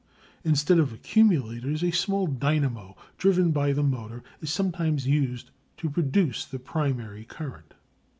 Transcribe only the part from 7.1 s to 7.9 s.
current.